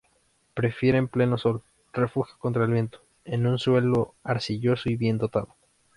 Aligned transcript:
Prefieren 0.55 1.07
pleno 1.09 1.37
sol, 1.37 1.61
refugio 1.93 2.33
contra 2.39 2.65
el 2.65 2.71
viento, 2.71 3.03
en 3.23 3.45
un 3.45 3.59
suelo 3.59 4.15
arcilloso 4.23 4.89
y 4.89 4.95
bien 4.95 5.19
dotado. 5.19 5.53